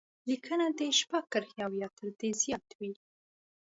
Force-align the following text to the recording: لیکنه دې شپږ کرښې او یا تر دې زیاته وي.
لیکنه 0.29 0.65
دې 0.77 0.89
شپږ 0.99 1.23
کرښې 1.31 1.59
او 1.65 1.71
یا 1.81 1.89
تر 1.97 2.07
دې 2.19 2.29
زیاته 2.41 2.75
وي. 2.79 2.93